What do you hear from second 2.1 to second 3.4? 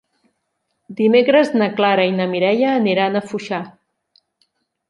i na Mireia aniran a